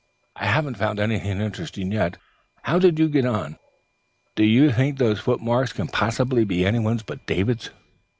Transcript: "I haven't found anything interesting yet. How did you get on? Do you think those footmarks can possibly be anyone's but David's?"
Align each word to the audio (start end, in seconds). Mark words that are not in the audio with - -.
"I 0.35 0.47
haven't 0.47 0.79
found 0.79 0.99
anything 0.99 1.39
interesting 1.41 1.91
yet. 1.91 2.17
How 2.63 2.79
did 2.79 2.97
you 2.97 3.07
get 3.07 3.23
on? 3.23 3.59
Do 4.33 4.43
you 4.43 4.71
think 4.71 4.97
those 4.97 5.19
footmarks 5.19 5.73
can 5.73 5.89
possibly 5.89 6.43
be 6.43 6.65
anyone's 6.65 7.03
but 7.03 7.27
David's?" 7.27 7.69